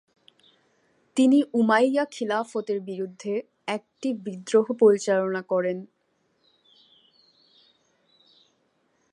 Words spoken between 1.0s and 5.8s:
তিনি উমাইয়া খিলাফতের বিরুদ্ধে একটি বিদ্রোহ পরিচালনা করেন।